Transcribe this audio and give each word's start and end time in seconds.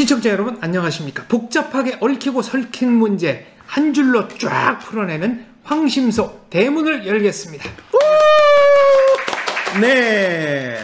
시청자 0.00 0.30
여러분 0.30 0.56
안녕하십니까? 0.62 1.24
복잡하게 1.28 1.98
얽히고 2.00 2.40
설킨 2.40 2.90
문제 2.90 3.46
한 3.66 3.92
줄로 3.92 4.28
쫙 4.28 4.78
풀어내는 4.78 5.44
황심소 5.62 6.46
대문을 6.48 7.06
열겠습니다. 7.06 7.68
네. 9.82 10.78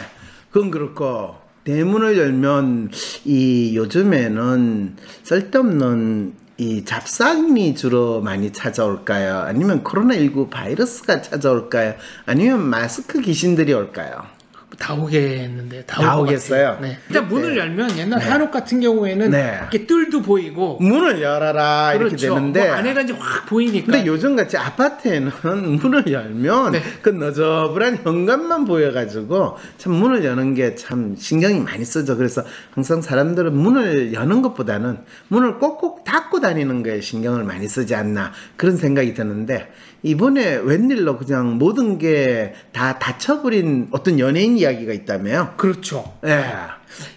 그건 0.51 0.69
그렇고 0.69 1.33
대문을 1.63 2.19
열면 2.19 2.91
이 3.25 3.75
요즘에는 3.75 4.97
쓸데없는 5.23 6.33
이 6.57 6.85
잡상이 6.85 7.73
주로 7.73 8.21
많이 8.21 8.53
찾아올까요? 8.53 9.39
아니면 9.39 9.83
코로나19 9.83 10.51
바이러스가 10.51 11.23
찾아올까요? 11.23 11.95
아니면 12.27 12.61
마스크 12.69 13.19
귀신들이 13.21 13.73
올까요? 13.73 14.36
다 14.77 14.93
오겠는데 14.93 15.85
다, 15.85 16.01
다 16.01 16.19
오겠어요? 16.19 16.77
네. 16.81 16.97
일단 17.07 17.23
네. 17.23 17.29
문을 17.33 17.57
열면 17.57 17.97
옛날 17.97 18.19
한옥 18.19 18.51
같은 18.51 18.81
경우에는 18.81 19.31
네. 19.31 19.57
이렇게 19.61 19.87
뜰도 19.87 20.21
보이고 20.21 20.77
문을 20.81 21.21
열어라 21.21 21.93
이렇게 21.93 22.09
그렇죠. 22.17 22.35
되는데 22.35 22.67
뭐 22.67 22.75
안에가 22.75 23.01
이제 23.01 23.13
확 23.17 23.45
보이니까 23.45 23.85
근데 23.93 24.05
요즘 24.05 24.35
같이 24.35 24.57
아파트에는 24.57 25.31
문을 25.81 26.11
열면 26.11 26.73
네. 26.73 26.81
그 27.01 27.09
너저분한 27.09 27.99
현관만 28.03 28.65
보여가지고 28.65 29.57
참 29.77 29.93
문을 29.93 30.25
여는 30.25 30.53
게 30.53 30.75
참 30.75 31.15
신경이 31.17 31.61
많이 31.61 31.85
쓰죠. 31.85 32.17
그래서 32.17 32.43
항상 32.71 33.01
사람들은 33.01 33.55
문을 33.55 34.13
여는 34.13 34.41
것보다는 34.41 34.97
문을 35.29 35.59
꼭꼭 35.59 36.03
닫고 36.03 36.41
다니는 36.41 36.83
거에 36.83 36.99
신경을 37.01 37.45
많이 37.45 37.67
쓰지 37.67 37.95
않나 37.95 38.33
그런 38.57 38.75
생각이 38.75 39.13
드는데 39.13 39.71
이번에 40.03 40.57
웬일로 40.57 41.17
그냥 41.17 41.57
모든 41.57 41.97
게 41.97 42.53
다 42.71 42.99
닫혀버린 42.99 43.87
어떤 43.91 44.19
연예인 44.19 44.56
이야기가 44.57 44.93
있다며요. 44.93 45.53
그렇죠. 45.57 46.13
예. 46.25 46.43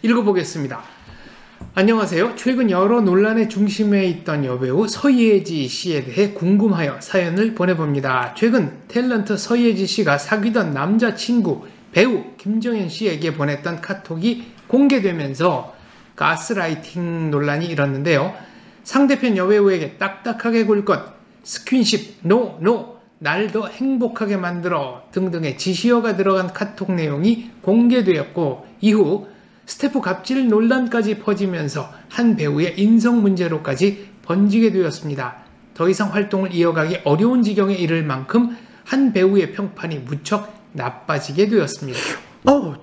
읽어보겠습니다. 0.03 0.81
안녕하세요. 1.75 2.34
최근 2.37 2.70
여러 2.70 3.01
논란의 3.01 3.48
중심에 3.48 4.06
있던 4.06 4.45
여배우 4.45 4.89
서예지 4.89 5.69
씨에 5.69 6.05
대해 6.05 6.31
궁금하여 6.31 7.01
사연을 7.01 7.55
보내봅니다. 7.55 8.34
최근 8.37 8.73
탤런트 8.89 9.37
서예지 9.37 9.87
씨가 9.87 10.19
사귀던 10.19 10.75
남자친구 10.75 11.67
배우 11.92 12.25
김정현 12.39 12.89
씨에게 12.89 13.34
보냈던 13.34 13.81
카톡이 13.81 14.53
공개되면서 14.67 15.75
가스라이팅 16.17 17.31
논란이 17.31 17.67
일었는데요. 17.67 18.34
상대편 18.84 19.36
여배우에게 19.36 19.98
딱딱하게 19.98 20.64
굴 20.64 20.84
것, 20.84 21.03
스킨십, 21.42 22.19
no, 22.23 22.59
no, 22.61 23.00
날 23.23 23.53
더 23.53 23.67
행복하게 23.67 24.37
만들어 24.39 25.03
등등의 25.13 25.59
지시어가 25.59 26.17
들어간 26.17 26.53
카톡 26.55 26.93
내용이 26.93 27.51
공개되었고 27.61 28.67
이후 28.81 29.29
스태프 29.67 30.01
갑질 30.01 30.49
논란까지 30.49 31.19
퍼지면서 31.19 31.91
한 32.09 32.35
배우의 32.37 32.81
인성 32.81 33.21
문제로까지 33.21 34.09
번지게 34.23 34.73
되었습니다. 34.73 35.37
더 35.75 35.89
이상 35.89 36.13
활동을 36.15 36.55
이어가기 36.55 37.01
어려운 37.05 37.43
지경에 37.43 37.75
이를 37.75 38.03
만큼 38.03 38.57
한 38.85 39.13
배우의 39.13 39.53
평판이 39.53 39.98
무척 39.98 40.55
나빠지게 40.73 41.48
되었습니다. 41.48 41.98
어우, 42.47 42.75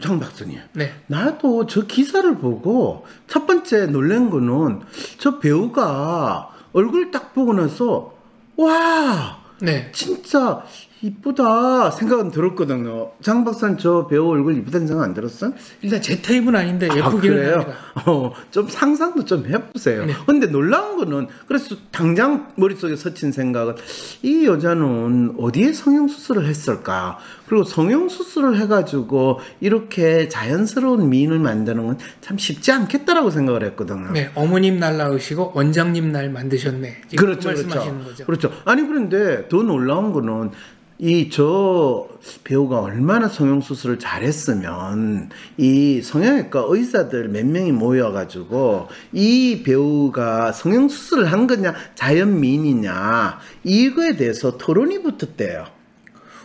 장 0.00 0.20
박사님. 0.20 0.58
네. 0.74 0.92
나도 1.06 1.66
저 1.66 1.86
기사를 1.86 2.36
보고 2.36 3.06
첫 3.26 3.46
번째 3.46 3.86
놀란 3.86 4.28
거는 4.28 4.80
저 5.18 5.38
배우가 5.38 6.50
얼굴 6.72 7.10
딱 7.10 7.34
보고 7.34 7.54
나서 7.54 8.14
와 8.56 9.37
네. 9.60 9.90
진짜 9.92 10.62
이쁘다 11.00 11.92
생각은 11.92 12.30
들었거든요. 12.30 13.12
장 13.22 13.44
박사는 13.44 13.78
저 13.78 14.06
배우 14.08 14.28
얼굴 14.30 14.56
이쁘다는 14.58 14.86
생각 14.86 15.04
안 15.04 15.14
들었어? 15.14 15.52
일단 15.82 16.02
제 16.02 16.20
타입은 16.20 16.56
아닌데 16.56 16.88
아, 16.90 16.96
예쁘기는? 16.96 17.52
합니다. 17.52 17.72
어, 18.06 18.32
좀 18.50 18.68
상상도 18.68 19.24
좀 19.24 19.46
해보세요. 19.46 20.06
네. 20.06 20.14
근데 20.26 20.48
놀라운 20.48 20.96
거는 20.96 21.28
그래서 21.46 21.76
당장 21.92 22.52
머릿속에 22.56 22.96
스친 22.96 23.30
생각은 23.30 23.76
이 24.22 24.44
여자는 24.46 25.36
어디에 25.38 25.72
성형수술을 25.72 26.46
했을까? 26.46 27.18
그리고 27.48 27.64
성형 27.64 28.08
수술을 28.08 28.60
해가지고 28.60 29.40
이렇게 29.60 30.28
자연스러운 30.28 31.08
미인을 31.08 31.38
만드는 31.38 31.86
건 31.86 31.98
참 32.20 32.36
쉽지 32.36 32.72
않겠다라고 32.72 33.30
생각을 33.30 33.64
했거든요. 33.64 34.12
네. 34.12 34.30
어머님 34.34 34.78
날 34.78 34.98
낳으시고 34.98 35.52
원장님 35.54 36.12
날 36.12 36.28
만드셨네. 36.30 37.02
그렇죠, 37.16 37.54
그 37.54 37.66
그렇죠. 37.66 38.24
그렇죠. 38.26 38.52
아니 38.66 38.86
그런데 38.86 39.48
더 39.48 39.62
놀라운 39.62 40.12
거는 40.12 40.50
이저 40.98 42.08
배우가 42.44 42.80
얼마나 42.80 43.28
성형 43.28 43.60
수술을 43.60 43.98
잘했으면 43.98 45.30
이 45.56 46.02
성형외과 46.02 46.64
의사들 46.68 47.28
몇 47.28 47.46
명이 47.46 47.72
모여가지고 47.72 48.88
이 49.12 49.62
배우가 49.64 50.52
성형 50.52 50.88
수술을 50.88 51.32
한 51.32 51.46
거냐 51.46 51.74
자연 51.94 52.40
미인이냐 52.40 53.38
이거에 53.64 54.16
대해서 54.16 54.58
토론이 54.58 55.02
붙었대요. 55.02 55.77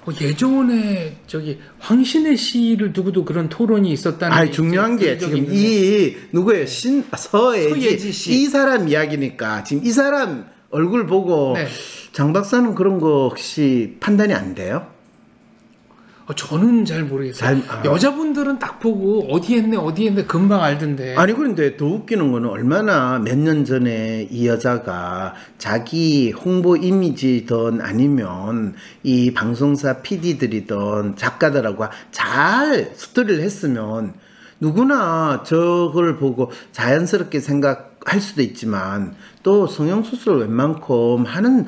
어, 0.05 0.11
예전에 0.19 1.17
저기 1.27 1.59
황신혜 1.79 2.35
씨를 2.35 2.93
두고도 2.93 3.25
그런 3.25 3.49
토론이 3.49 3.91
있었다는 3.91 4.35
아게 4.35 4.51
중요한 4.51 4.97
게 4.97 5.17
지금 5.17 5.37
있는데. 5.37 5.55
이 5.55 6.15
누구예요 6.31 6.65
신 6.65 7.03
서예지, 7.15 7.69
서예지 7.69 8.11
씨. 8.11 8.33
이 8.33 8.45
사람 8.47 8.87
이야기니까 8.89 9.63
지금 9.63 9.85
이 9.85 9.91
사람 9.91 10.45
얼굴 10.69 11.05
보고 11.05 11.53
네. 11.55 11.67
장 12.11 12.33
박사는 12.33 12.75
그런 12.75 12.99
거 12.99 13.29
혹시 13.29 13.97
판단이 13.99 14.33
안 14.33 14.55
돼요? 14.55 14.92
어, 16.25 16.33
저는 16.33 16.85
잘 16.85 17.03
모르겠어요. 17.03 17.37
잘- 17.37 17.63
아. 17.67 17.83
여자분들은 17.83 18.57
딱 18.57 18.79
보고 18.79 19.27
어디 19.29 19.57
했네 19.57 19.75
어디 19.75 20.07
했네 20.07 20.23
금방 20.23 20.61
알던데. 20.63 21.15
아니 21.17 21.33
그런데 21.33 21.75
더 21.75 21.85
웃기는 21.85 22.31
거는 22.31 22.47
얼마나 22.49 23.19
몇 23.19 23.35
년 23.37 23.65
전에 23.65 24.27
이 24.31 24.47
여자가 24.47 25.33
자기 25.57 26.31
홍보 26.31 26.77
이미지든 26.77 27.81
아니면 27.81 28.73
이 29.03 29.33
방송사 29.33 30.01
PD들이든 30.01 31.15
작가들하고 31.17 31.85
잘 32.11 32.91
스토리를 32.95 33.43
했으면 33.43 34.13
누구나 34.61 35.43
저걸 35.45 36.15
보고 36.15 36.51
자연스럽게 36.71 37.41
생각할 37.41 38.21
수도 38.21 38.41
있지만 38.41 39.13
또 39.43 39.67
성형수술을 39.67 40.39
웬만큼 40.39 41.25
하는 41.25 41.65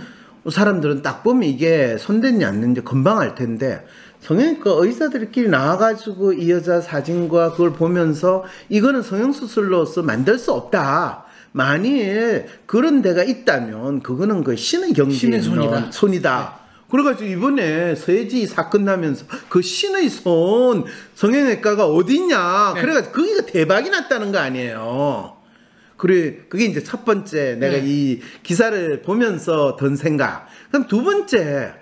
사람들은 0.49 1.01
딱 1.01 1.23
보면 1.23 1.43
이게 1.49 1.97
손댔냐 1.97 2.47
안 2.47 2.61
됐냐 2.61 2.83
금방 2.83 3.19
알 3.19 3.35
텐데 3.35 3.83
성형외과 4.25 4.71
의사들끼리 4.79 5.49
나와가지고 5.49 6.33
이 6.33 6.49
여자 6.49 6.81
사진과 6.81 7.51
그걸 7.51 7.73
보면서 7.73 8.43
이거는 8.69 9.03
성형수술로서 9.03 10.01
만들 10.01 10.39
수 10.39 10.51
없다. 10.51 11.25
만일 11.51 12.47
그런 12.65 13.03
데가 13.03 13.23
있다면 13.23 14.01
그거는 14.01 14.43
그 14.43 14.55
신의 14.55 14.93
경지에 14.93 15.17
신의 15.17 15.41
손이다. 15.41 15.91
손이다. 15.91 16.59
그래가지고 16.89 17.29
이번에 17.29 17.95
서예지 17.95 18.47
사건 18.47 18.85
나면서 18.85 19.25
그 19.47 19.61
신의 19.61 20.09
손 20.09 20.85
성형외과가 21.13 21.87
어딨냐. 21.87 22.73
네. 22.75 22.81
그래가지고 22.81 23.13
거기가 23.13 23.45
대박이 23.45 23.91
났다는 23.91 24.31
거 24.31 24.39
아니에요. 24.39 25.35
그래, 25.97 26.39
그게 26.49 26.65
이제 26.65 26.83
첫 26.83 27.05
번째 27.05 27.55
내가 27.55 27.77
네. 27.77 27.83
이 27.85 28.21
기사를 28.43 29.01
보면서 29.03 29.75
든 29.77 29.95
생각. 29.95 30.47
그럼 30.69 30.87
두 30.87 31.03
번째, 31.03 31.73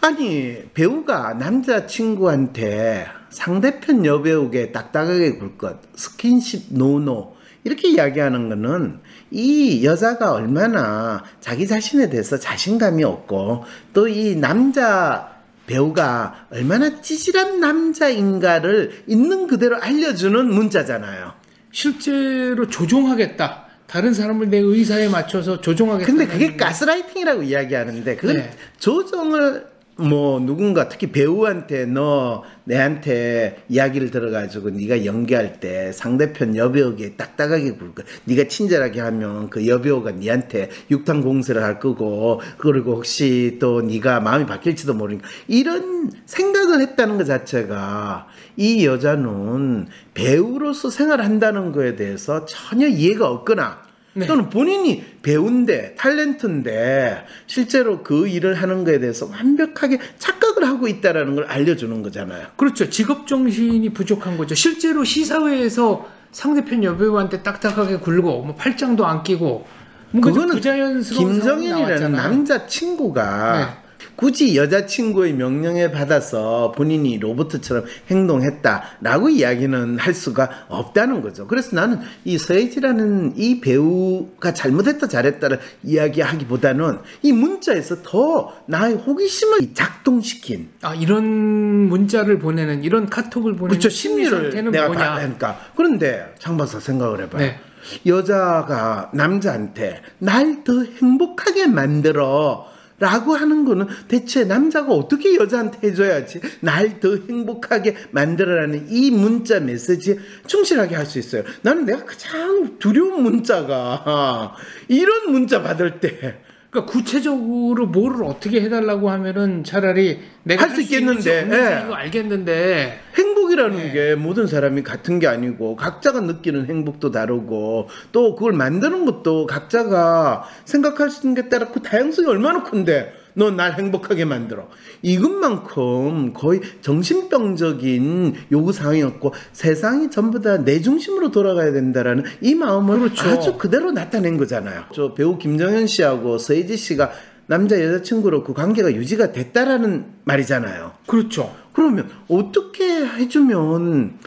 아니, 0.00 0.62
배우가 0.74 1.34
남자친구한테 1.34 3.06
상대편 3.30 4.04
여배우에게 4.06 4.72
딱딱하게 4.72 5.36
굴 5.38 5.58
것, 5.58 5.78
스킨십 5.94 6.68
노노, 6.70 7.36
이렇게 7.64 7.88
이야기하는 7.90 8.48
거는 8.48 9.00
이 9.30 9.84
여자가 9.84 10.32
얼마나 10.32 11.22
자기 11.40 11.66
자신에 11.66 12.08
대해서 12.08 12.38
자신감이 12.38 13.04
없고 13.04 13.64
또 13.92 14.08
이 14.08 14.34
남자 14.36 15.30
배우가 15.66 16.46
얼마나 16.50 17.00
찌질한 17.00 17.60
남자인가를 17.60 19.04
있는 19.06 19.46
그대로 19.46 19.76
알려주는 19.80 20.52
문자잖아요. 20.52 21.32
실제로 21.70 22.66
조종하겠다. 22.66 23.66
다른 23.86 24.14
사람을 24.14 24.50
내 24.50 24.58
의사에 24.58 25.08
맞춰서 25.08 25.60
조종하겠다. 25.60 26.06
근데 26.10 26.26
그게 26.26 26.56
가스라이팅이라고 26.56 27.42
이야기하는데 27.42 28.16
그건 28.16 28.36
네. 28.38 28.50
조정을 28.78 29.66
뭐 30.00 30.40
누군가 30.40 30.88
특히 30.88 31.12
배우한테 31.12 31.86
너 31.86 32.42
내한테 32.64 33.62
이야기를 33.68 34.10
들어가지고 34.10 34.70
네가 34.70 35.04
연기할 35.04 35.60
때 35.60 35.92
상대편 35.92 36.56
여배우에게 36.56 37.16
딱딱하게 37.16 37.72
굴 37.72 37.94
거 37.94 38.02
네가 38.24 38.48
친절하게 38.48 39.00
하면 39.00 39.50
그 39.50 39.66
여배우가 39.66 40.12
네한테 40.12 40.70
육탄 40.90 41.22
공세를 41.22 41.62
할 41.62 41.78
거고 41.78 42.40
그리고 42.58 42.92
혹시 42.92 43.58
또 43.60 43.80
네가 43.82 44.20
마음이 44.20 44.46
바뀔지도 44.46 44.94
모르니까. 44.94 45.28
이런 45.48 46.10
생각을 46.26 46.80
했다는 46.80 47.18
것 47.18 47.24
자체가 47.24 48.26
이 48.56 48.86
여자는 48.86 49.88
배우로서 50.14 50.90
생활한다는 50.90 51.72
거에 51.72 51.96
대해서 51.96 52.44
전혀 52.44 52.86
이해가 52.86 53.28
없거나 53.28 53.89
네. 54.12 54.26
또는 54.26 54.48
본인이 54.50 55.04
배우인데 55.22 55.94
탤런트인데 55.96 57.24
실제로 57.46 58.02
그 58.02 58.26
일을 58.26 58.54
하는 58.54 58.84
거에 58.84 58.98
대해서 58.98 59.26
완벽하게 59.26 59.98
착각을 60.18 60.66
하고 60.66 60.88
있다라는 60.88 61.36
걸 61.36 61.44
알려주는 61.44 62.02
거잖아요. 62.02 62.48
그렇죠. 62.56 62.90
직업 62.90 63.26
정신이 63.26 63.90
부족한 63.90 64.36
거죠. 64.36 64.54
실제로 64.54 65.04
시사회에서 65.04 66.08
상대편 66.32 66.82
여배우한테 66.84 67.42
딱딱하게 67.42 67.98
굴고 67.98 68.42
뭐 68.42 68.54
팔짱도 68.56 69.06
안 69.06 69.22
끼고 69.22 69.66
좀 70.12 70.20
그거는 70.20 70.56
부자연스러운 70.56 71.32
김정일이라는. 71.34 72.12
남자 72.12 72.66
친구가 72.66 73.58
네. 73.58 73.89
굳이 74.20 74.54
여자친구의 74.54 75.32
명령에 75.32 75.90
받아서 75.90 76.72
본인이 76.76 77.18
로봇처럼 77.18 77.84
행동했다라고 78.10 79.30
이야기는 79.30 79.98
할 79.98 80.12
수가 80.12 80.66
없다는 80.68 81.22
거죠. 81.22 81.46
그래서 81.46 81.74
나는 81.74 82.00
이 82.24 82.36
서예지라는 82.36 83.32
이 83.36 83.60
배우가 83.60 84.52
잘못했다 84.52 85.08
잘했다를 85.08 85.58
이야기하기보다는 85.82 86.98
이 87.22 87.32
문자에서 87.32 88.02
더 88.02 88.54
나의 88.66 88.94
호기심을 88.96 89.72
작동시킨 89.72 90.68
아 90.82 90.94
이런 90.94 91.24
문자를 91.24 92.38
보내는 92.38 92.84
이런 92.84 93.08
카톡을 93.08 93.54
보내는 93.54 93.68
그렇죠 93.70 93.88
심리 93.88 94.26
심리를 94.26 94.70
내가 94.70 94.86
뭐냐? 94.88 95.00
다하니까 95.02 95.58
그런데 95.76 96.34
장박사 96.38 96.78
생각을 96.80 97.22
해봐요. 97.22 97.40
네. 97.40 97.58
여자가 98.06 99.10
남자한테 99.14 100.02
날 100.18 100.62
더 100.64 100.84
행복하게 100.84 101.66
만들어. 101.68 102.66
라고 103.00 103.34
하는 103.34 103.64
거는 103.64 103.86
대체 104.08 104.44
남자가 104.44 104.92
어떻게 104.92 105.34
여자한테 105.36 105.88
해줘야지 105.88 106.40
날 106.60 107.00
더 107.00 107.16
행복하게 107.16 107.96
만들어라는 108.10 108.86
이 108.90 109.10
문자 109.10 109.58
메시지에 109.58 110.18
충실하게 110.46 110.94
할 110.96 111.06
수 111.06 111.18
있어요. 111.18 111.42
나는 111.62 111.86
내가 111.86 112.04
가장 112.04 112.76
두려운 112.78 113.22
문자가 113.22 114.54
이런 114.88 115.32
문자 115.32 115.62
받을 115.62 115.98
때 115.98 116.40
그러니까 116.70 116.92
구체적으로 116.92 117.86
뭐를 117.86 118.24
어떻게 118.24 118.60
해달라고 118.60 119.10
하면은 119.10 119.64
차라리 119.64 120.20
내가 120.44 120.62
할수 120.64 120.76
할수 120.76 120.94
있는지 120.94 121.28
있겠는데, 121.30 121.56
예. 121.56 121.84
이거 121.84 121.94
알겠는데 121.94 123.00
행복 123.16 123.39
이라는 123.52 123.76
네. 123.76 123.92
게 123.92 124.14
모든 124.14 124.46
사람이 124.46 124.82
같은 124.82 125.18
게 125.18 125.26
아니고 125.26 125.76
각자가 125.76 126.20
느끼는 126.20 126.66
행복도 126.66 127.10
다르고 127.10 127.88
또 128.12 128.34
그걸 128.34 128.52
만드는 128.52 129.04
것도 129.04 129.46
각자가 129.46 130.44
생각할 130.64 131.10
수 131.10 131.26
있는 131.26 131.42
게 131.42 131.48
따르고 131.48 131.80
다양성이 131.82 132.28
얼마나 132.28 132.62
큰데 132.62 133.14
너 133.34 133.50
날 133.50 133.74
행복하게 133.74 134.24
만들어 134.24 134.68
이것만큼 135.02 136.32
거의 136.32 136.60
정신병적인 136.80 138.34
요구 138.52 138.72
사항이었고 138.72 139.32
세상이 139.52 140.10
전부 140.10 140.40
다 140.40 140.58
내 140.64 140.80
중심으로 140.80 141.30
돌아가야 141.30 141.72
된다라는 141.72 142.24
이 142.40 142.54
마음을 142.54 142.98
그렇죠. 142.98 143.28
아주 143.28 143.56
그대로 143.56 143.92
나타낸 143.92 144.36
거잖아요. 144.36 144.84
저 144.92 145.14
배우 145.14 145.38
김정현 145.38 145.86
씨하고 145.86 146.38
서예지 146.38 146.76
씨가 146.76 147.12
남자 147.46 147.82
여자친구로 147.82 148.44
그 148.44 148.52
관계가 148.52 148.92
유지가 148.94 149.32
됐다라는 149.32 150.06
말이잖아요. 150.24 150.92
그렇죠. 151.06 151.54
그러면 151.72 152.10
어떻게 152.28 153.04
해주면 153.06 154.18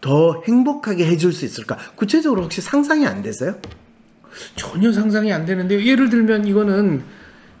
더 0.00 0.42
행복하게 0.46 1.06
해줄 1.06 1.32
수 1.32 1.44
있을까? 1.44 1.76
구체적으로 1.96 2.42
혹시 2.42 2.60
상상이 2.60 3.06
안 3.06 3.22
되세요? 3.22 3.56
전혀 4.56 4.92
상상이 4.92 5.32
안 5.32 5.44
되는데요. 5.44 5.82
예를 5.82 6.08
들면 6.10 6.46
이거는 6.46 7.02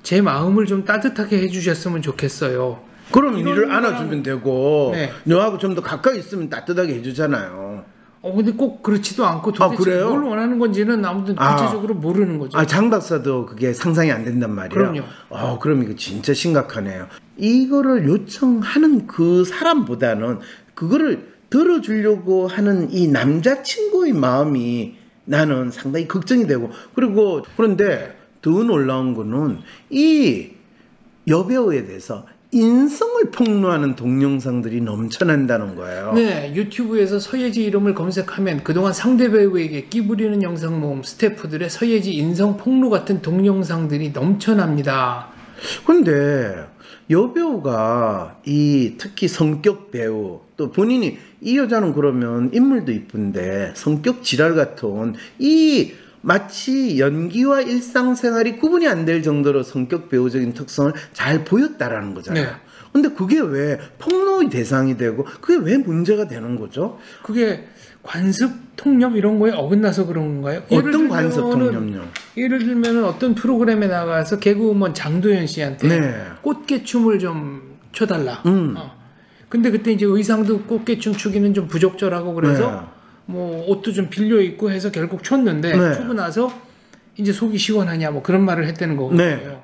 제 0.02 0.20
마음을 0.22 0.66
좀 0.66 0.84
따뜻하게 0.84 1.38
해주셨으면 1.42 2.00
좋겠어요. 2.02 2.80
그럼 3.12 3.42
거랑- 3.42 3.70
안아주면 3.70 4.22
되고 4.22 4.90
네. 4.94 5.10
너하고 5.24 5.58
좀 5.58 5.74
더 5.74 5.82
가까이 5.82 6.18
있으면 6.18 6.48
따뜻하게 6.48 6.94
해주잖아요. 6.94 7.84
어 8.22 8.34
근데 8.34 8.52
꼭 8.52 8.82
그렇지도 8.82 9.24
않고 9.24 9.52
도대체 9.52 9.74
아, 9.74 9.76
그래요? 9.78 10.10
뭘 10.10 10.24
원하는 10.24 10.58
건지는 10.58 11.04
아무튼 11.04 11.34
아. 11.38 11.56
구체적으로 11.56 11.94
모르는 11.94 12.38
거죠. 12.38 12.58
아, 12.58 12.66
장 12.66 12.90
박사도 12.90 13.46
그게 13.46 13.72
상상이 13.72 14.10
안 14.12 14.24
된단 14.24 14.54
말이에요. 14.54 14.74
그럼요. 14.74 15.02
어, 15.30 15.58
그럼 15.58 15.82
이거 15.82 15.94
진짜 15.96 16.34
심각하네요. 16.34 17.06
이거를 17.38 18.06
요청하는 18.06 19.06
그 19.06 19.44
사람보다는 19.44 20.40
그거를 20.74 21.30
들어주려고 21.48 22.46
하는 22.46 22.92
이 22.92 23.08
남자친구의 23.08 24.12
마음이 24.12 24.96
나는 25.24 25.70
상당히 25.70 26.06
걱정이 26.06 26.46
되고 26.46 26.70
그리고 26.94 27.42
그런데 27.56 28.16
더 28.42 28.50
놀라운 28.50 29.14
거는 29.14 29.58
이 29.88 30.50
여배우에 31.26 31.86
대해서 31.86 32.26
인성을 32.52 33.30
폭로하는 33.30 33.94
동영상들이 33.94 34.80
넘쳐난다는 34.80 35.76
거예요. 35.76 36.12
네, 36.14 36.52
유튜브에서 36.54 37.20
서예지 37.20 37.64
이름을 37.64 37.94
검색하면 37.94 38.64
그동안 38.64 38.92
상대 38.92 39.30
배우에게 39.30 39.84
끼부리는 39.84 40.42
영상 40.42 40.80
모음 40.80 41.02
스태프들의 41.02 41.70
서예지 41.70 42.12
인성 42.12 42.56
폭로 42.56 42.90
같은 42.90 43.22
동영상들이 43.22 44.10
넘쳐납니다. 44.10 45.28
근데 45.86 46.66
여배우가 47.08 48.40
이 48.46 48.94
특히 48.98 49.28
성격 49.28 49.90
배우 49.90 50.40
또 50.56 50.70
본인이 50.70 51.18
이 51.40 51.56
여자는 51.58 51.92
그러면 51.92 52.50
인물도 52.52 52.92
이쁜데 52.92 53.72
성격 53.74 54.22
지랄 54.22 54.54
같은 54.54 55.14
이 55.38 55.92
마치 56.22 56.98
연기와 56.98 57.62
일상생활이 57.62 58.58
구분이 58.58 58.86
안 58.86 59.04
될 59.04 59.22
정도로 59.22 59.62
성격 59.62 60.08
배우적인 60.10 60.52
특성을 60.52 60.92
잘 61.12 61.44
보였다라는 61.44 62.14
거잖아요. 62.14 62.44
네. 62.44 62.50
근데 62.92 63.08
그게 63.10 63.40
왜 63.40 63.78
폭로의 63.98 64.50
대상이 64.50 64.96
되고 64.96 65.24
그게 65.40 65.56
왜 65.64 65.78
문제가 65.78 66.26
되는 66.28 66.58
거죠? 66.58 66.98
그게 67.22 67.66
관습 68.02 68.50
통념 68.76 69.16
이런 69.16 69.38
거에 69.38 69.52
어긋나서 69.52 70.06
그런 70.06 70.42
건가요? 70.42 70.62
어떤 70.70 71.08
관습 71.08 71.40
통념요? 71.40 72.02
예를 72.36 72.58
들면 72.58 73.04
어떤 73.04 73.34
프로그램에 73.34 73.86
나가서 73.86 74.38
개그우먼 74.38 74.92
장도연 74.94 75.46
씨한테 75.46 75.88
네. 75.88 76.24
꽃게춤을 76.42 77.18
좀 77.20 77.78
춰달라. 77.92 78.42
음. 78.46 78.74
어. 78.76 78.98
근데 79.48 79.70
그때 79.70 79.92
이제 79.92 80.04
의상도 80.06 80.62
꽃게춤 80.62 81.14
추기는 81.14 81.54
좀 81.54 81.66
부적절하고 81.68 82.34
그래서 82.34 82.70
네. 82.70 82.76
뭐 83.30 83.64
옷도 83.68 83.92
좀 83.92 84.10
빌려 84.10 84.40
입고 84.40 84.70
해서 84.70 84.90
결국 84.90 85.22
췄는데 85.22 85.76
네. 85.76 85.94
추고 85.94 86.14
나서 86.14 86.52
이제 87.16 87.32
속이 87.32 87.58
시원하냐 87.58 88.10
뭐 88.10 88.22
그런 88.22 88.44
말을 88.44 88.66
했다는 88.66 88.96
거거든요. 88.96 89.22
네. 89.22 89.62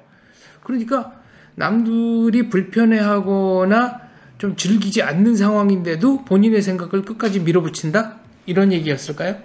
그러니까 0.63 1.21
남들이 1.55 2.49
불편해하거나 2.49 4.07
좀 4.39 4.57
즐기지 4.57 5.03
않는 5.03 5.37
상황인데도 5.37 6.25
본인의 6.25 6.63
생각을 6.63 7.03
끝까지 7.03 7.41
밀어붙인다 7.41 8.17
이런 8.45 8.73
얘기였을까요? 8.73 9.37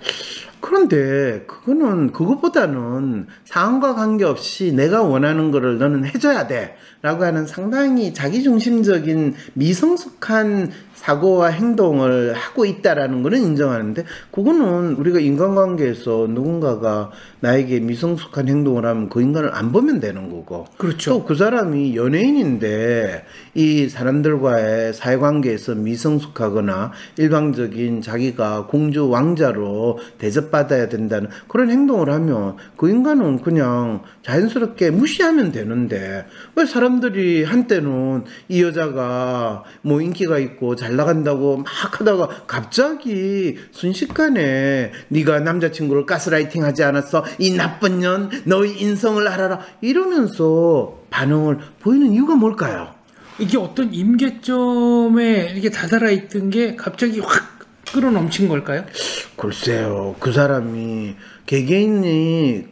그런데 0.59 1.43
그거는 1.47 2.11
그것보다는 2.11 3.27
상황과 3.45 3.95
관계없이 3.95 4.73
내가 4.73 5.01
원하는 5.01 5.51
거를 5.51 5.79
너는 5.79 6.05
해줘야 6.05 6.47
돼라고 6.47 7.23
하는 7.23 7.47
상당히 7.47 8.13
자기중심적인 8.13 9.33
미성숙한 9.53 10.71
사고와 11.01 11.47
행동을 11.47 12.33
하고 12.33 12.63
있다라는 12.63 13.23
거는 13.23 13.41
인정하는데 13.41 14.05
그거는 14.29 14.93
우리가 14.97 15.19
인간관계에서 15.19 16.27
누군가가 16.29 17.09
나에게 17.39 17.79
미성숙한 17.79 18.47
행동을 18.47 18.85
하면 18.85 19.09
그 19.09 19.19
인간을 19.19 19.51
안 19.55 19.71
보면 19.71 19.99
되는 19.99 20.29
거고 20.29 20.67
그렇죠. 20.77 21.11
또 21.11 21.25
그 21.31 21.35
사람이 21.35 21.95
연예인인데 21.95 23.25
이 23.55 23.89
사람들과의 23.89 24.93
사회관계에서 24.93 25.75
미성숙하거나 25.75 26.91
일방적인 27.17 28.01
자기가 28.01 28.67
공주 28.67 29.09
왕자로 29.09 29.97
대접받아야 30.19 30.89
된다는 30.89 31.29
그런 31.47 31.71
행동을 31.71 32.11
하면 32.11 32.57
그 32.77 32.89
인간은 32.89 33.41
그냥 33.41 34.03
자연스럽게 34.23 34.91
무시하면 34.91 35.51
되는데 35.51 36.25
왜 36.55 36.65
사람들이 36.65 37.43
한때는 37.43 38.25
이 38.49 38.61
여자가 38.61 39.63
뭐 39.81 40.01
인기가 40.01 40.37
있고 40.37 40.75
잘 40.75 40.90
나간다고 40.95 41.57
막 41.57 41.65
하다가 41.99 42.45
갑자기 42.47 43.57
순식간에 43.71 44.91
네가 45.09 45.39
남자친구를 45.41 46.05
가스라이팅 46.05 46.63
하지 46.63 46.83
않았어 46.83 47.23
이 47.39 47.55
나쁜 47.55 47.99
년 47.99 48.29
너의 48.45 48.81
인성을 48.81 49.25
알아라 49.27 49.59
이러면서 49.81 51.01
반응을 51.09 51.59
보이는 51.79 52.11
이유가 52.11 52.35
뭘까요? 52.35 52.93
이게 53.39 53.57
어떤 53.57 53.93
임계점에 53.93 55.51
이렇게 55.53 55.69
다다라 55.69 56.11
있던 56.11 56.49
게 56.49 56.75
갑자기 56.75 57.19
확 57.19 57.59
끌어넘친 57.91 58.47
걸까요? 58.47 58.85
글쎄요 59.35 60.15
그 60.19 60.31
사람이 60.31 61.15
개개인이 61.45 62.65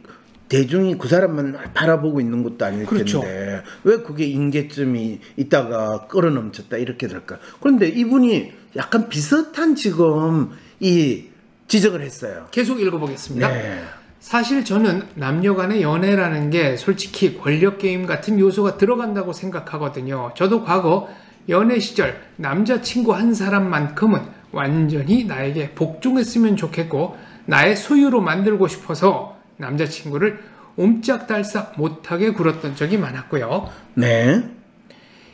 대중이 0.50 0.98
그 0.98 1.08
사람만 1.08 1.56
바라보고 1.72 2.20
있는 2.20 2.42
것도 2.42 2.62
아닐 2.64 2.84
그렇죠. 2.84 3.20
텐데 3.20 3.62
왜 3.84 3.98
그게 3.98 4.26
인계점이 4.26 5.20
있다가 5.36 6.08
끌어넘쳤다 6.08 6.76
이렇게 6.76 7.06
될까 7.06 7.38
그런데 7.60 7.88
이분이 7.88 8.52
약간 8.76 9.08
비슷한 9.08 9.76
지금 9.76 10.50
이 10.80 11.28
지적을 11.68 12.02
했어요 12.02 12.48
계속 12.50 12.80
읽어보겠습니다. 12.80 13.48
네. 13.48 13.82
사실 14.18 14.64
저는 14.64 15.04
남녀 15.14 15.54
간의 15.54 15.82
연애라는 15.82 16.50
게 16.50 16.76
솔직히 16.76 17.38
권력 17.38 17.78
게임 17.78 18.04
같은 18.04 18.38
요소가 18.38 18.76
들어간다고 18.76 19.32
생각하거든요. 19.32 20.32
저도 20.36 20.64
과거 20.64 21.08
연애 21.48 21.78
시절 21.78 22.20
남자친구 22.36 23.14
한 23.14 23.32
사람만큼은 23.34 24.20
완전히 24.52 25.24
나에게 25.24 25.70
복종했으면 25.70 26.56
좋겠고 26.56 27.16
나의 27.46 27.76
소유로 27.76 28.20
만들고 28.20 28.66
싶어서 28.66 29.39
남자친구를 29.60 30.40
옴짝달싹 30.76 31.74
못하게 31.76 32.32
굴었던 32.32 32.74
적이 32.76 32.98
많았고요. 32.98 33.70
네. 33.94 34.42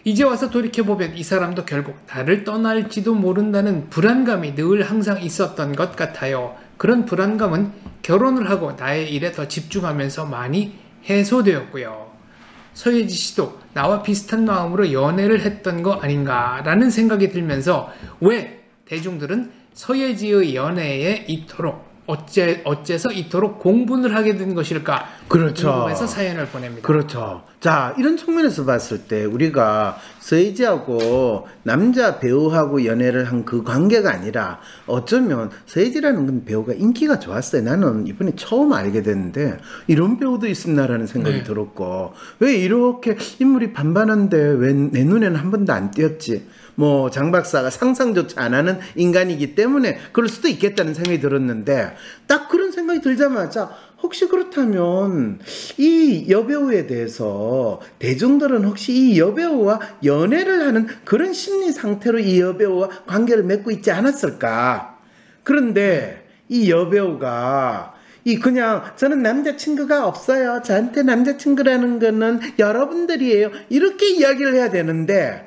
이제 0.04 0.23
와서 0.23 0.50
돌이켜보면 0.50 1.16
이 1.16 1.23
사람도 1.23 1.64
결국 1.64 1.97
나를 2.06 2.45
떠날지도 2.45 3.14
모른다는 3.14 3.90
불안감이 3.90 4.54
늘 4.54 4.83
항상 4.83 5.21
있었던 5.21 5.75
것 5.75 5.97
같아요. 5.97 6.54
그런 6.76 7.06
불안감은 7.06 7.73
결혼을 8.02 8.49
하고 8.49 8.73
나의 8.73 9.12
일에 9.12 9.33
더 9.33 9.49
집중하면서 9.49 10.26
많이 10.26 10.78
해소되었고요. 11.09 12.06
서예지 12.75 13.14
씨도 13.14 13.59
나와 13.73 14.02
비슷한 14.02 14.45
마음으로 14.45 14.92
연애를 14.92 15.40
했던 15.40 15.83
거 15.83 15.95
아닌가라는 15.95 16.90
생각이 16.90 17.30
들면서 17.30 17.90
왜 18.21 18.64
대중들은 18.85 19.50
서예지의 19.73 20.54
연애에 20.54 21.25
이토록 21.26 21.85
어째 22.07 22.63
어째서 22.65 23.11
이토록 23.13 23.59
공분을 23.59 24.15
하게 24.15 24.37
된 24.37 24.55
것일까 24.55 25.07
그렇죠. 25.29 25.73
궁금해서 25.73 26.07
사연을 26.07 26.47
보냅니다. 26.47 26.87
그렇죠. 26.87 27.43
자, 27.61 27.95
이런 27.99 28.17
측면에서 28.17 28.65
봤을 28.65 29.05
때 29.09 29.25
우리가 29.25 29.97
서예지하고 30.21 31.49
남자 31.63 32.19
배우하고 32.19 32.85
연애를 32.85 33.25
한 33.25 33.37
그 33.47 33.63
관계가 33.63 34.11
아니라 34.11 34.61
어쩌면 34.87 35.51
서예지라는 35.67 36.27
건 36.27 36.45
배우가 36.45 36.73
인기가 36.73 37.19
좋았어요. 37.21 37.63
나는 37.63 38.07
이번에 38.07 38.33
처음 38.35 38.73
알게 38.73 39.03
됐는데 39.03 39.59
이런 39.87 40.19
배우도 40.19 40.47
있었나라는 40.49 41.07
생각이 41.07 41.39
네. 41.39 41.43
들었고 41.45 42.15
왜 42.41 42.55
이렇게 42.57 43.17
인물이 43.39 43.73
반반한데 43.73 44.37
왜 44.39 44.73
내 44.77 45.05
눈에는 45.05 45.37
한 45.37 45.51
번도 45.51 45.73
안 45.73 45.91
띄었지? 45.91 46.47
뭐 46.76 47.11
장 47.11 47.33
박사가 47.33 47.71
상상조차 47.71 48.42
안 48.42 48.54
하는 48.54 48.78
인간이기 48.95 49.54
때문에 49.54 49.99
그럴 50.12 50.28
수도 50.28 50.49
있겠다는 50.49 50.95
생각이 50.95 51.21
들었는데 51.21 51.97
딱 52.26 52.49
그런 52.49 52.71
생각이 52.71 53.00
들자마자 53.00 53.71
혹시 54.02 54.28
그렇다면 54.28 55.40
이 55.78 56.26
여배우에 56.28 56.87
대해서 56.87 57.80
대중들은 57.99 58.64
혹시 58.64 58.92
이 58.92 59.18
여배우와 59.18 59.80
연애를 60.04 60.66
하는 60.66 60.87
그런 61.04 61.33
심리 61.33 61.73
상태로 61.73 62.18
이 62.18 62.40
여배우와 62.40 62.88
관계를 63.06 63.45
맺고 63.45 63.71
있지 63.71 63.90
않았을까? 63.90 64.99
그런데 65.42 66.26
이 66.49 66.71
여배우가 66.71 67.95
이 68.25 68.38
그냥 68.38 68.83
저는 68.97 69.23
남자친구가 69.23 70.06
없어요. 70.06 70.61
저한테 70.62 71.02
남자친구라는 71.02 72.00
거는 72.00 72.40
여러분들이에요. 72.59 73.50
이렇게 73.71 74.11
이야기를 74.11 74.54
해야 74.54 74.68
되는데 74.68 75.47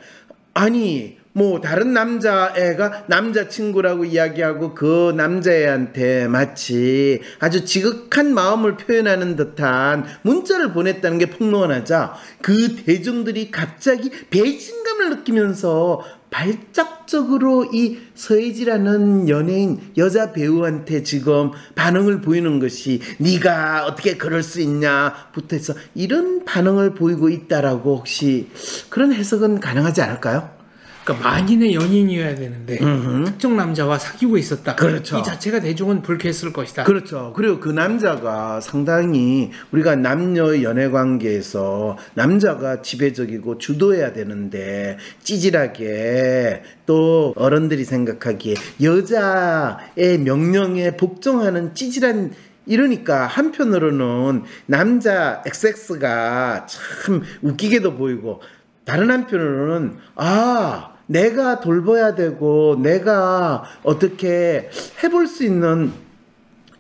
아니 0.53 1.18
뭐 1.39 1.62
다른 1.62 1.93
남자애가 1.93 3.05
남자친구라고 3.08 4.03
이야기하고 4.03 4.75
그 4.75 5.13
남자애한테 5.15 6.27
마치 6.27 7.22
아주 7.39 7.63
지극한 7.63 8.34
마음을 8.34 8.75
표현하는 8.75 9.38
듯한 9.38 10.03
문자를 10.24 10.74
보냈다는 10.74 11.17
게 11.17 11.29
폭로하자 11.29 12.13
그 12.41 12.75
대중들이 12.75 13.51
갑자기 13.51 14.12
배신감을 14.29 15.12
느끼면서 15.12 16.03
발작적으로 16.29 17.69
이 17.74 18.00
서예지라는 18.15 19.29
연예인 19.29 19.79
여자 19.96 20.34
배우한테 20.34 21.03
지금 21.03 21.51
반응을 21.75 22.19
보이는 22.19 22.60
것이 22.60 23.00
네가 23.17 23.86
어떻게 23.86 24.17
그럴 24.17 24.43
수 24.43 24.60
있냐부터 24.60 25.55
해서 25.55 25.74
이런 25.96 26.43
반응을 26.43 26.96
보이고 26.96 27.29
있다라고 27.29 27.96
혹시 27.96 28.50
그런 28.89 29.13
해석은 29.13 29.62
가능하지 29.62 30.01
않을까요? 30.01 30.59
그러니까 31.03 31.29
만인의 31.29 31.74
연인이어야 31.74 32.36
되는데 32.36 32.77
음흠. 32.82 33.25
특정 33.25 33.56
남자와 33.56 33.98
사귀고 33.98 34.38
있었다. 34.38 34.75
그렇죠. 34.75 35.18
이 35.18 35.24
자체가 35.24 35.60
대중은 35.60 36.01
불쾌했을 36.01 36.53
것이다. 36.53 36.84
그렇죠. 36.84 37.34
그리고 37.36 37.60
그 37.60 37.70
남자가 37.70 38.62
상당히 38.62 39.51
우리가 39.72 39.96
남녀 39.96 40.62
연애 40.62 40.89
관계에서 40.89 41.98
남자가 42.13 42.82
지배적이고 42.82 43.58
주도해야 43.58 44.13
되는데 44.13 44.98
찌질하게 45.24 46.63
또 46.86 47.34
어른들이 47.36 47.84
생각하기에 47.86 48.56
여자의 48.84 50.20
명령에 50.20 50.98
복종하는 50.98 51.74
찌질한 51.74 52.34
이러니까 52.65 53.25
한편으로는 53.25 54.44
남자 54.68 55.41
XX가 55.46 56.68
참 56.68 57.24
웃기게도 57.41 57.96
보이고 57.96 58.41
다른 58.89 59.12
한편으로는 59.12 59.98
아 60.15 60.96
내가 61.05 61.60
돌봐야 61.60 62.15
되고 62.15 62.75
내가 62.81 63.63
어떻게 63.84 64.67
해볼 65.03 65.27
수 65.27 65.43
있는 65.43 65.91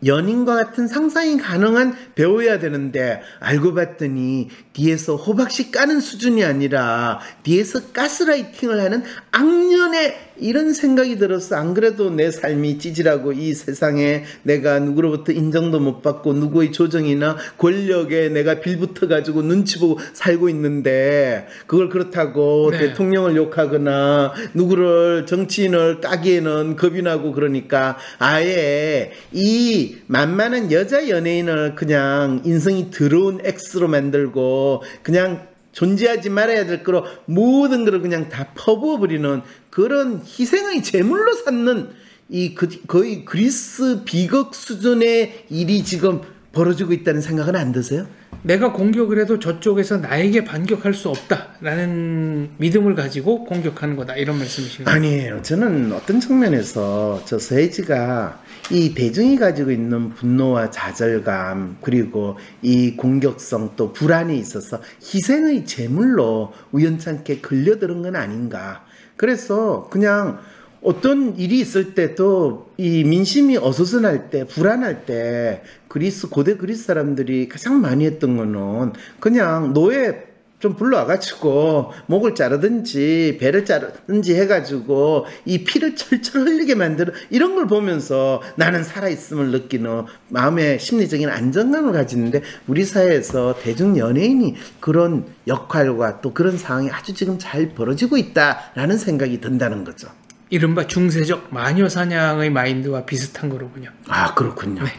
연인과 0.05 0.55
같은 0.55 0.87
상상이 0.87 1.37
가능한 1.37 1.95
배우여야 2.15 2.59
되는데 2.59 3.21
알고 3.39 3.73
봤더니 3.73 4.49
뒤에서 4.73 5.15
호박씨 5.15 5.71
까는 5.71 5.99
수준이 5.99 6.43
아니라 6.43 7.19
뒤에서 7.43 7.91
가스라이팅을 7.91 8.81
하는 8.81 9.03
악년의 9.31 10.29
이런 10.41 10.73
생각이 10.73 11.17
들었어. 11.17 11.57
안 11.57 11.73
그래도 11.73 12.09
내 12.09 12.31
삶이 12.31 12.79
찌질하고 12.79 13.33
이 13.33 13.53
세상에 13.53 14.23
내가 14.43 14.79
누구로부터 14.79 15.31
인정도 15.31 15.79
못 15.79 16.01
받고 16.01 16.33
누구의 16.33 16.71
조정이나 16.71 17.35
권력에 17.57 18.29
내가 18.29 18.61
빌붙어 18.61 19.07
가지고 19.07 19.41
눈치 19.41 19.79
보고 19.79 19.99
살고 20.13 20.49
있는데 20.49 21.47
그걸 21.67 21.89
그렇다고 21.89 22.69
네. 22.71 22.79
대통령을 22.79 23.35
욕하거나 23.35 24.33
누구를 24.53 25.25
정치인을 25.25 25.99
까기에는 25.99 26.75
겁이 26.77 27.01
나고 27.01 27.33
그러니까 27.33 27.97
아예 28.17 29.11
이 29.33 29.88
만만한 30.07 30.71
여자 30.71 31.09
연예인을 31.09 31.75
그냥 31.75 32.41
인성이 32.45 32.89
더러운 32.91 33.39
X로 33.43 33.87
만들고 33.87 34.83
그냥 35.03 35.47
존재하지 35.71 36.29
말아야 36.29 36.65
될 36.65 36.83
거로 36.83 37.05
모든 37.25 37.85
것을 37.85 38.01
그냥 38.01 38.27
다 38.29 38.51
퍼부어 38.55 38.97
버리는 38.97 39.41
그런 39.69 40.21
희생의 40.25 40.83
제물로 40.83 41.33
삼는 41.33 41.89
이 42.29 42.53
그- 42.55 42.81
거의 42.87 43.25
그리스 43.25 44.03
비극 44.03 44.53
수준의 44.55 45.45
일이 45.49 45.83
지금 45.83 46.21
벌어지고 46.51 46.93
있다는 46.93 47.21
생각은 47.21 47.55
안 47.55 47.71
드세요? 47.71 48.07
내가 48.41 48.71
공격을 48.71 49.19
해도 49.19 49.37
저쪽에서 49.37 49.97
나에게 49.97 50.45
반격할 50.45 50.93
수 50.93 51.09
없다라는 51.09 52.51
믿음을 52.57 52.95
가지고 52.95 53.43
공격하는 53.43 53.95
거다 53.95 54.15
이런 54.15 54.37
말씀이신가요? 54.37 54.95
아니에요. 54.95 55.41
저는 55.41 55.91
어떤 55.91 56.19
측면에서 56.19 57.21
저 57.25 57.37
서예지가 57.37 58.41
이 58.71 58.93
대중이 58.93 59.37
가지고 59.37 59.71
있는 59.71 60.11
분노와 60.11 60.71
좌절감 60.71 61.77
그리고 61.81 62.37
이 62.61 62.95
공격성 62.95 63.73
또 63.75 63.91
불안이 63.91 64.39
있어서 64.39 64.81
희생의 65.01 65.65
제물로 65.65 66.53
우연찮게 66.71 67.41
걸려드는 67.41 68.01
건 68.03 68.15
아닌가. 68.15 68.85
그래서 69.17 69.89
그냥 69.91 70.39
어떤 70.81 71.37
일이 71.37 71.59
있을 71.59 71.93
때도 71.93 72.71
이 72.77 73.03
민심이 73.03 73.57
어수선할 73.57 74.29
때 74.29 74.45
불안할 74.45 75.05
때 75.05 75.61
그리스 75.87 76.29
고대 76.29 76.55
그리스 76.55 76.85
사람들이 76.85 77.49
가장 77.49 77.81
많이 77.81 78.05
했던 78.05 78.37
거는 78.37 78.93
그냥 79.19 79.73
노예 79.73 80.29
좀 80.59 80.75
불러와가지고 80.75 81.93
목을 82.07 82.35
자르든지 82.35 83.37
배를 83.39 83.63
자르든지 83.63 84.35
해가지고 84.35 85.25
이 85.45 85.63
피를 85.63 85.95
철철 85.95 86.41
흘리게 86.41 86.75
만드는 86.75 87.13
이런 87.29 87.55
걸 87.55 87.67
보면서 87.67 88.41
나는 88.57 88.83
살아있음을 88.83 89.51
느끼는 89.51 90.03
마음의 90.27 90.79
심리적인 90.79 91.29
안정감을 91.29 91.93
가지는데 91.93 92.41
우리 92.67 92.83
사회에서 92.83 93.55
대중 93.61 93.97
연예인이 93.97 94.55
그런 94.81 95.25
역할과 95.47 96.19
또 96.19 96.33
그런 96.33 96.57
상황이 96.57 96.89
아주 96.91 97.13
지금 97.13 97.37
잘 97.39 97.69
벌어지고 97.69 98.17
있다라는 98.17 98.97
생각이 98.97 99.39
든다는 99.39 99.85
거죠. 99.85 100.09
이른바 100.49 100.87
중세적 100.87 101.53
마녀 101.53 101.87
사냥의 101.87 102.49
마인드와 102.49 103.05
비슷한 103.05 103.49
거로군요. 103.49 103.91
아 104.07 104.33
그렇군요. 104.33 104.83
네. 104.83 104.91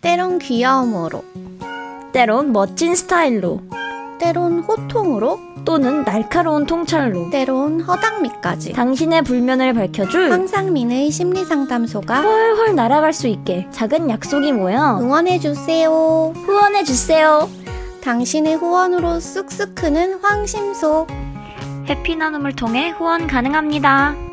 때론 0.00 0.38
귀여움으로, 0.38 1.24
때론 2.12 2.52
멋진 2.52 2.94
스타일로, 2.94 3.62
때론 4.20 4.60
호통으로, 4.60 5.40
또는 5.64 6.02
날카로운 6.04 6.64
통찰로 6.64 7.28
때론 7.30 7.80
허당미까지. 7.80 8.72
당신의 8.72 9.22
불면을 9.22 9.74
밝혀줄 9.74 10.30
황상민의 10.30 11.10
심리상담소가 11.10 12.22
훨훨 12.22 12.74
날아갈 12.74 13.12
수 13.12 13.26
있게 13.26 13.66
작은 13.70 14.08
약속이 14.08 14.52
모여 14.52 14.98
응원해주세요. 15.02 15.90
후원해주세요. 16.36 17.50
당신의 18.02 18.56
후원으로 18.56 19.20
쑥쑥 19.20 19.74
크는 19.74 20.20
황심소. 20.22 21.27
해피 21.88 22.16
나눔을 22.16 22.54
통해 22.54 22.90
후원 22.90 23.26
가능합니다. 23.26 24.27